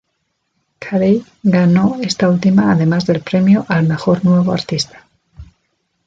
Carey 0.79 1.23
ganó 1.43 1.97
esta 2.01 2.27
última 2.27 2.71
además 2.71 3.05
del 3.05 3.21
premio 3.21 3.67
al 3.69 3.87
"Mejor 3.87 4.25
nuevo 4.25 4.51
artista". 4.51 5.07